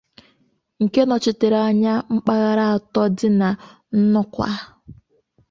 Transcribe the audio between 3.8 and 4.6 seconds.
Nnokwa